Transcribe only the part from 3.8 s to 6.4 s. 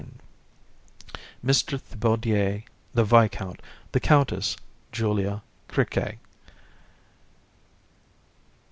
THE COUNTESS, JULIA, CRIQUET.